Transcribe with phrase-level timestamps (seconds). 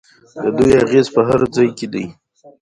[0.43, 2.05] د دوی اغیز په هر ځای کې دی.